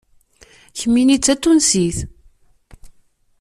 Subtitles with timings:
[0.77, 1.97] Kemmini d Tatunsit.